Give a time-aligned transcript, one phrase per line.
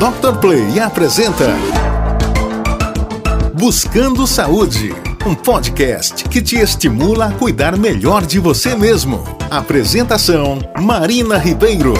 [0.00, 0.38] Dr.
[0.40, 1.44] Play apresenta
[3.52, 4.94] Buscando Saúde,
[5.26, 9.22] um podcast que te estimula a cuidar melhor de você mesmo.
[9.50, 11.92] Apresentação: Marina Ribeiro.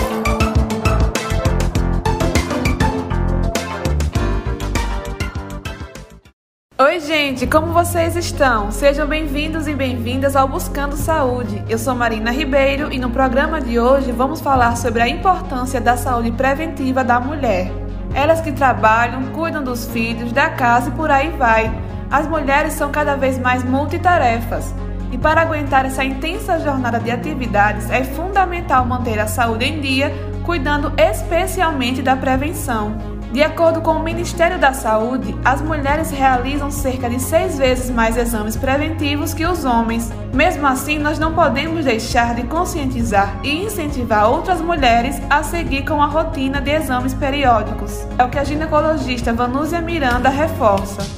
[6.78, 8.72] Oi, gente, como vocês estão?
[8.72, 11.62] Sejam bem-vindos e bem-vindas ao Buscando Saúde.
[11.68, 15.98] Eu sou Marina Ribeiro e no programa de hoje vamos falar sobre a importância da
[15.98, 17.89] saúde preventiva da mulher.
[18.14, 21.70] Elas que trabalham, cuidam dos filhos, da casa e por aí vai.
[22.10, 24.74] As mulheres são cada vez mais multitarefas.
[25.12, 30.12] E para aguentar essa intensa jornada de atividades, é fundamental manter a saúde em dia,
[30.44, 33.09] cuidando especialmente da prevenção.
[33.32, 38.16] De acordo com o Ministério da Saúde, as mulheres realizam cerca de seis vezes mais
[38.16, 40.10] exames preventivos que os homens.
[40.34, 46.02] Mesmo assim, nós não podemos deixar de conscientizar e incentivar outras mulheres a seguir com
[46.02, 48.04] a rotina de exames periódicos.
[48.18, 51.08] É o que a ginecologista Vanúzia Miranda reforça.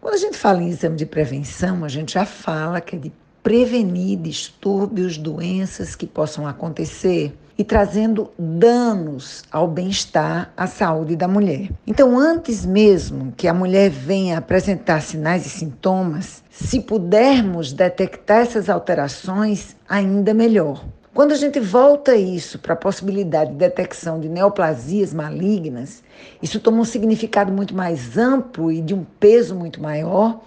[0.00, 3.12] Quando a gente fala em exame de prevenção, a gente já fala que é de
[3.42, 11.68] prevenir distúrbios, doenças que possam acontecer e trazendo danos ao bem-estar, à saúde da mulher.
[11.86, 18.70] Então, antes mesmo que a mulher venha apresentar sinais e sintomas, se pudermos detectar essas
[18.70, 20.82] alterações, ainda melhor.
[21.12, 26.02] Quando a gente volta isso para a possibilidade de detecção de neoplasias malignas,
[26.42, 30.40] isso toma um significado muito mais amplo e de um peso muito maior,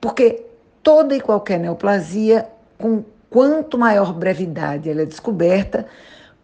[0.00, 0.42] porque
[0.82, 5.86] toda e qualquer neoplasia, com quanto maior brevidade ela é descoberta,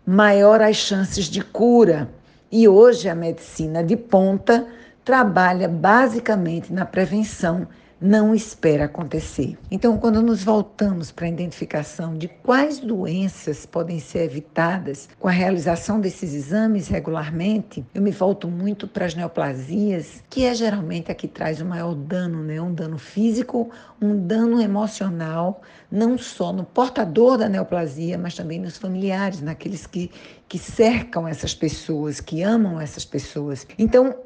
[0.06, 2.08] maior as chances de cura.
[2.50, 4.66] E hoje a medicina de ponta
[5.04, 7.66] trabalha basicamente na prevenção
[8.02, 9.56] não espera acontecer.
[9.70, 15.30] Então, quando nos voltamos para a identificação de quais doenças podem ser evitadas com a
[15.30, 21.14] realização desses exames regularmente, eu me volto muito para as neoplasias, que é geralmente a
[21.14, 22.60] que traz o maior dano, né?
[22.60, 28.76] Um dano físico, um dano emocional, não só no portador da neoplasia, mas também nos
[28.76, 30.10] familiares, naqueles que,
[30.48, 33.64] que cercam essas pessoas, que amam essas pessoas.
[33.78, 34.16] Então,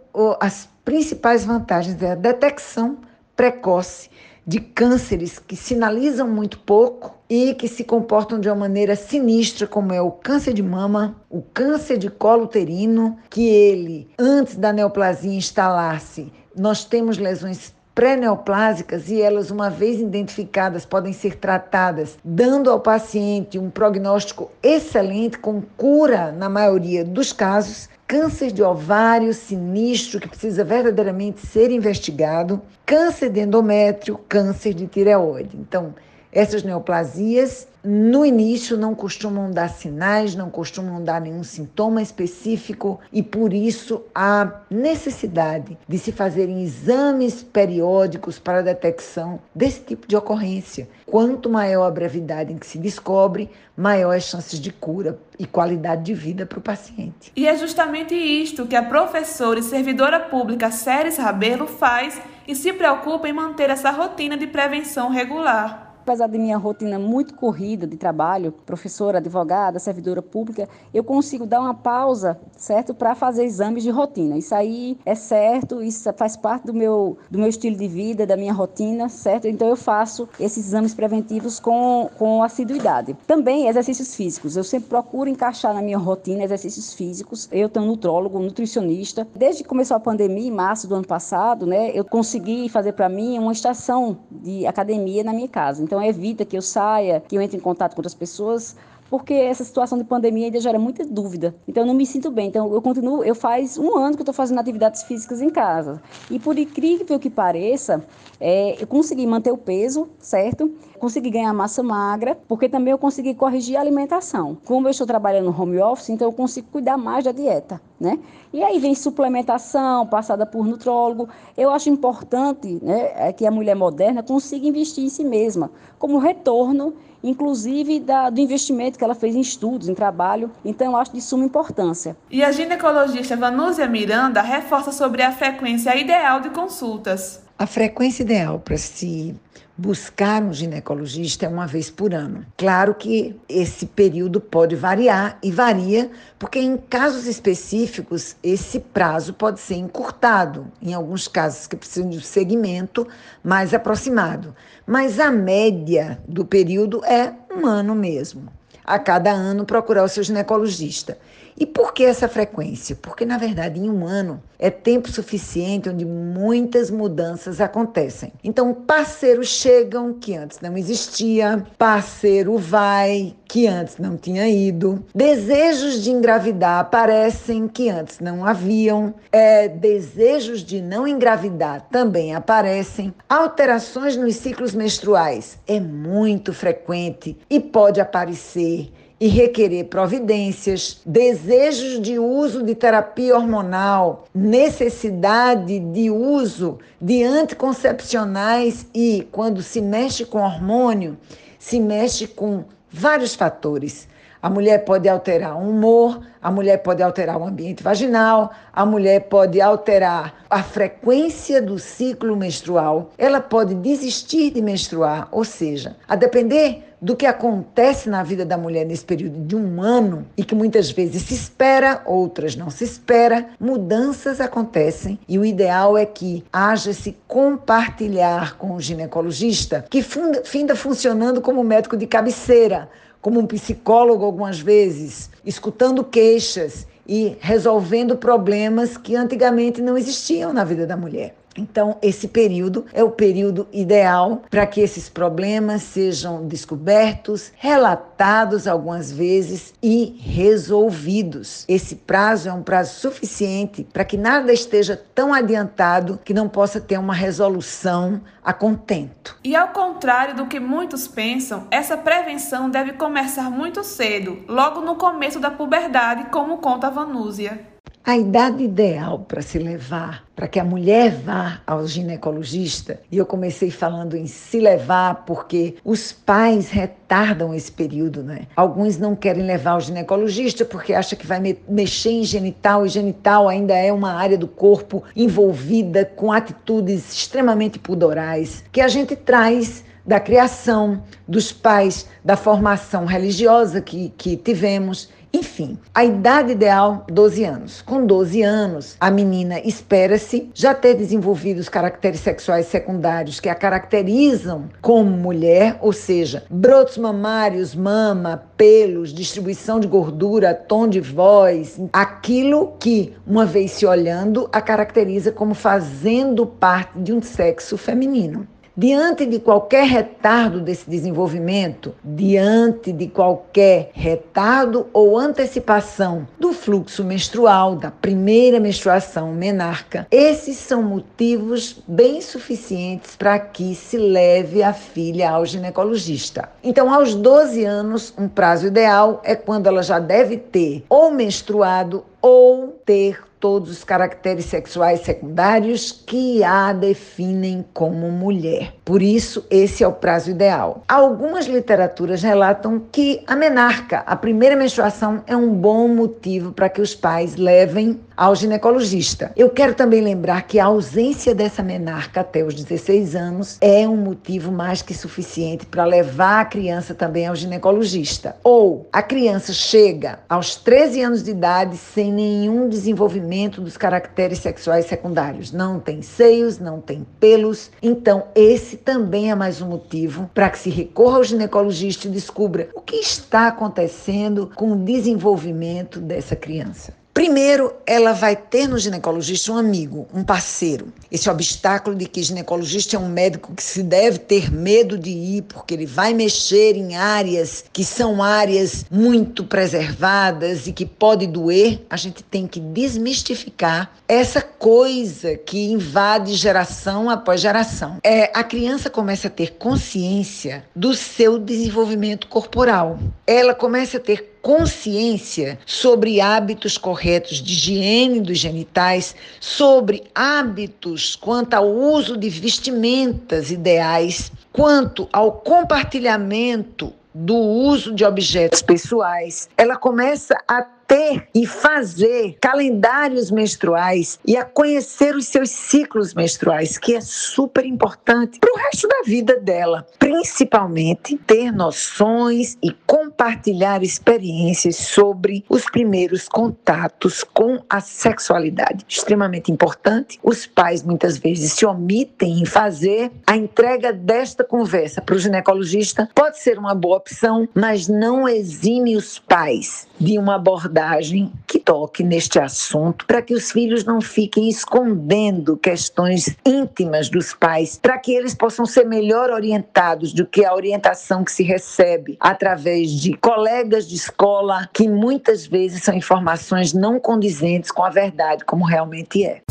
[0.41, 2.99] as principais vantagens é a detecção
[3.37, 4.11] precoce
[4.47, 9.93] de cânceres que sinalizam muito pouco e que se comportam de uma maneira sinistra, como
[9.93, 15.35] é o câncer de mama, o câncer de colo uterino, que ele, antes da neoplasia
[15.37, 22.79] instalar-se, nós temos lesões pré-neoplásicas e elas, uma vez identificadas, podem ser tratadas, dando ao
[22.79, 27.89] paciente um prognóstico excelente, com cura na maioria dos casos.
[28.07, 35.57] Câncer de ovário sinistro que precisa verdadeiramente ser investigado, câncer de endométrio, câncer de tireoide.
[35.57, 35.93] Então,
[36.33, 43.23] essas neoplasias, no início, não costumam dar sinais, não costumam dar nenhum sintoma específico e,
[43.23, 50.17] por isso, há necessidade de se fazerem exames periódicos para a detecção desse tipo de
[50.17, 50.89] ocorrência.
[51.07, 56.03] Quanto maior a brevidade em que se descobre, maior as chances de cura e qualidade
[56.03, 57.31] de vida para o paciente.
[57.37, 62.73] E é justamente isto que a professora e servidora pública Séries Rabelo faz e se
[62.73, 65.86] preocupa em manter essa rotina de prevenção regular.
[66.07, 71.61] Apesar de minha rotina muito corrida de trabalho, professora, advogada, servidora pública, eu consigo dar
[71.61, 74.39] uma pausa, certo, para fazer exames de rotina.
[74.39, 78.37] Isso aí é certo, isso faz parte do meu, do meu estilo de vida, da
[78.37, 79.49] minha rotina, certo?
[79.49, 83.17] Então eu faço esses exames preventivos com, com assiduidade.
[83.27, 84.57] Também exercícios físicos.
[84.57, 87.49] Eu sempre procuro encaixar na minha rotina exercícios físicos.
[87.51, 89.27] Eu tenho nutrólogo, nutricionista.
[89.35, 93.09] Desde que começou a pandemia, em março do ano passado, né, eu consegui fazer para
[93.09, 95.83] mim uma estação de academia na minha casa.
[95.83, 98.77] Então então evita que eu saia, que eu entre em contato com outras pessoas,
[99.11, 101.55] porque essa situação de pandemia ainda gera muita dúvida.
[101.67, 102.49] Então eu não me sinto bem.
[102.49, 106.01] Então eu continuo, eu faz um ano que eu estou fazendo atividades físicas em casa.
[106.31, 108.05] E por incrível que pareça,
[108.41, 110.71] é, eu consegui manter o peso, certo?
[110.99, 114.57] Consegui ganhar massa magra, porque também eu consegui corrigir a alimentação.
[114.65, 118.19] Como eu estou trabalhando no home office, então eu consigo cuidar mais da dieta, né?
[118.53, 121.29] E aí vem suplementação, passada por nutrólogo.
[121.57, 126.19] Eu acho importante né, é que a mulher moderna consiga investir em si mesma, como
[126.19, 126.95] retorno,
[127.29, 130.51] inclusive da, do investimento que ela fez em estudos, em trabalho.
[130.65, 132.17] Então, acho de suma importância.
[132.31, 137.46] E a ginecologista Vanúzia Miranda reforça sobre a frequência ideal de consultas.
[137.59, 139.35] A frequência ideal para se
[139.79, 142.45] buscar um ginecologista é uma vez por ano.
[142.55, 149.59] Claro que esse período pode variar e varia, porque em casos específicos esse prazo pode
[149.61, 153.09] ser encurtado, em alguns casos que precisam de um segmento
[153.43, 154.55] mais aproximado.
[154.87, 158.53] Mas a média do período é um ano mesmo.
[158.85, 161.19] A cada ano procurar o seu ginecologista.
[161.59, 162.97] E por que essa frequência?
[162.97, 168.33] Porque, na verdade, em um ano é tempo suficiente onde muitas mudanças acontecem.
[168.45, 176.03] Então, parceiros chegam que antes não existia, parceiro vai que antes não tinha ido, desejos
[176.03, 184.17] de engravidar aparecem que antes não haviam, é, desejos de não engravidar também aparecem, alterações
[184.17, 192.63] nos ciclos menstruais é muito frequente e pode aparecer e requerer providências, desejos de uso
[192.63, 201.17] de terapia hormonal, necessidade de uso de anticoncepcionais e, quando se mexe com hormônio,
[201.59, 204.07] se mexe com vários fatores.
[204.43, 209.29] A mulher pode alterar o humor, a mulher pode alterar o ambiente vaginal, a mulher
[209.29, 216.15] pode alterar a frequência do ciclo menstrual, ela pode desistir de menstruar, ou seja, a
[216.15, 220.57] depender do que acontece na vida da mulher nesse período de um ano e que
[220.57, 226.43] muitas vezes se espera, outras não se espera, mudanças acontecem e o ideal é que
[226.53, 232.91] haja se compartilhar com o ginecologista, que funda, finda funcionando como médico de cabeceira,
[233.23, 240.65] como um psicólogo algumas vezes, escutando queixas e resolvendo problemas que antigamente não existiam na
[240.65, 241.37] vida da mulher.
[241.57, 249.11] Então, esse período é o período ideal para que esses problemas sejam descobertos, relatados algumas
[249.11, 251.65] vezes e resolvidos.
[251.69, 256.81] Esse prazo é um prazo suficiente para que nada esteja tão adiantado que não possa
[256.81, 259.37] ter uma resolução a contento.
[259.43, 264.97] E ao contrário do que muitos pensam, essa prevenção deve começar muito cedo, logo no
[264.97, 267.76] começo da puberdade, como conta Vanúzia.
[268.07, 273.27] A idade ideal para se levar, para que a mulher vá ao ginecologista, e eu
[273.27, 278.47] comecei falando em se levar porque os pais retardam esse período, né?
[278.55, 282.89] Alguns não querem levar ao ginecologista porque acham que vai me mexer em genital, e
[282.89, 289.17] genital ainda é uma área do corpo envolvida com atitudes extremamente pudorais que a gente
[289.17, 295.11] traz da criação, dos pais, da formação religiosa que, que tivemos.
[295.37, 297.83] Enfim, a idade ideal, 12 anos.
[297.83, 303.55] Com 12 anos, a menina espera-se já ter desenvolvido os caracteres sexuais secundários que a
[303.55, 311.79] caracterizam como mulher, ou seja, brotos mamários, mama, pelos, distribuição de gordura, tom de voz,
[311.93, 318.49] aquilo que, uma vez se olhando, a caracteriza como fazendo parte de um sexo feminino.
[318.79, 327.75] Diante de qualquer retardo desse desenvolvimento, diante de qualquer retardo ou antecipação do fluxo menstrual,
[327.75, 335.31] da primeira menstruação menarca, esses são motivos bem suficientes para que se leve a filha
[335.31, 336.51] ao ginecologista.
[336.63, 342.05] Então, aos 12 anos, um prazo ideal é quando ela já deve ter ou menstruado
[342.21, 348.75] ou ter todos os caracteres sexuais secundários que a definem como mulher.
[348.85, 350.83] Por isso, esse é o prazo ideal.
[350.89, 356.81] Algumas literaturas relatam que a menarca, a primeira menstruação, é um bom motivo para que
[356.81, 359.31] os pais levem ao ginecologista.
[359.37, 363.97] Eu quero também lembrar que a ausência dessa menarca até os 16 anos é um
[363.97, 368.37] motivo mais que suficiente para levar a criança também ao ginecologista.
[368.43, 374.87] Ou a criança chega aos 13 anos de idade sem nenhum desenvolvimento dos caracteres sexuais
[374.87, 375.53] secundários.
[375.53, 377.71] Não tem seios, não tem pelos.
[377.83, 382.69] Então, esse também é mais um motivo para que se recorra ao ginecologista e descubra
[382.75, 386.95] o que está acontecendo com o desenvolvimento dessa criança.
[387.17, 390.93] Primeiro, ela vai ter no ginecologista um amigo, um parceiro.
[391.11, 395.43] Esse obstáculo de que ginecologista é um médico que se deve ter medo de ir,
[395.45, 401.81] porque ele vai mexer em áreas que são áreas muito preservadas e que pode doer,
[401.89, 407.97] a gente tem que desmistificar essa coisa que invade geração após geração.
[408.05, 412.99] É, a criança começa a ter consciência do seu desenvolvimento corporal.
[413.27, 421.55] Ela começa a ter consciência sobre hábitos corretos de higiene dos genitais, sobre hábitos quanto
[421.55, 429.49] ao uso de vestimentas ideais, quanto ao compartilhamento do uso de objetos pessoais.
[429.57, 436.79] Ela começa a ter e fazer calendários menstruais e a conhecer os seus ciclos menstruais,
[436.79, 439.87] que é super importante para o resto da vida dela.
[439.99, 448.87] Principalmente ter noções e compartilhar experiências sobre os primeiros contatos com a sexualidade.
[448.89, 450.19] Extremamente importante.
[450.23, 456.09] Os pais muitas vezes se omitem em fazer a entrega desta conversa para o ginecologista.
[456.15, 462.03] Pode ser uma boa opção, mas não exime os pais de uma abordagem que toque
[462.03, 468.13] neste assunto, para que os filhos não fiquem escondendo questões íntimas dos pais, para que
[468.13, 473.89] eles possam ser melhor orientados do que a orientação que se recebe através de colegas
[473.89, 479.43] de escola, que muitas vezes são informações não condizentes com a verdade, como realmente é.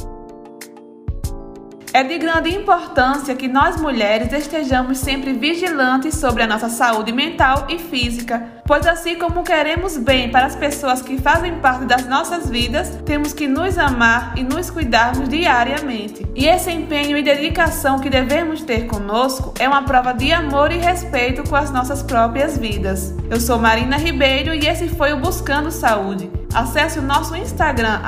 [1.95, 7.67] É de grande importância que nós mulheres estejamos sempre vigilantes sobre a nossa saúde mental
[7.69, 12.49] e física, pois assim como queremos bem para as pessoas que fazem parte das nossas
[12.49, 16.27] vidas, temos que nos amar e nos cuidarmos diariamente.
[16.35, 20.77] E esse empenho e dedicação que devemos ter conosco é uma prova de amor e
[20.77, 23.15] respeito com as nossas próprias vidas.
[23.29, 26.29] Eu sou Marina Ribeiro e esse foi o Buscando Saúde.
[26.55, 27.99] Acesse o nosso Instagram,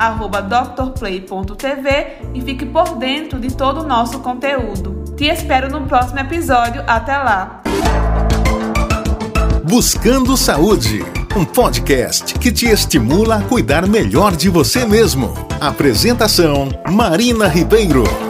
[0.74, 5.04] drplay.tv e fique por dentro de todo o nosso conteúdo.
[5.14, 6.82] Te espero no próximo episódio.
[6.86, 7.60] Até lá!
[9.64, 11.04] Buscando Saúde,
[11.36, 15.34] um podcast que te estimula a cuidar melhor de você mesmo.
[15.60, 18.27] Apresentação: Marina Ribeiro.